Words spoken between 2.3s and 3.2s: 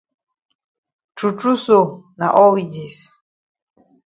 all we dis.